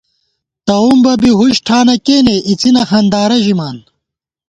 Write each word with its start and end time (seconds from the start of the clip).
تَؤم 0.67 0.95
بہ 1.03 1.13
بی 1.21 1.31
ہُش 1.39 1.55
ٹھانہ 1.65 1.95
کېنے، 2.05 2.35
اِڅِنہ 2.49 2.81
ہندارہ 2.91 3.37
ژِمان 3.45 3.77